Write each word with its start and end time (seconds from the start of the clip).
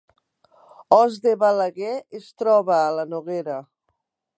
Os 1.01 1.19
de 1.25 1.33
Balaguer 1.43 1.95
es 2.23 2.33
troba 2.45 2.83
a 2.87 2.93
la 3.01 3.09
Noguera 3.15 3.65